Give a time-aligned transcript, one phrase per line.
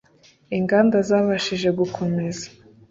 [0.57, 2.45] Inganda zabashije gukomeza